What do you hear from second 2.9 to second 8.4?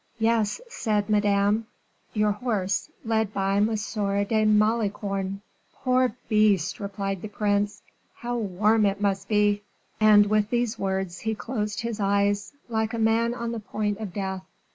led by M. de Malicorne." "Poor beast," replied the prince; "how